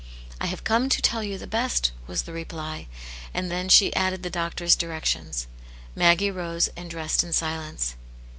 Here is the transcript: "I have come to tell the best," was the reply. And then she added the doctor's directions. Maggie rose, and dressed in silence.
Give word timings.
"I 0.41 0.47
have 0.47 0.63
come 0.63 0.89
to 0.89 0.99
tell 0.99 1.21
the 1.21 1.45
best," 1.45 1.91
was 2.07 2.23
the 2.23 2.33
reply. 2.33 2.87
And 3.35 3.51
then 3.51 3.69
she 3.69 3.95
added 3.95 4.23
the 4.23 4.31
doctor's 4.31 4.75
directions. 4.75 5.45
Maggie 5.95 6.31
rose, 6.31 6.69
and 6.75 6.89
dressed 6.89 7.23
in 7.23 7.33
silence. 7.33 7.95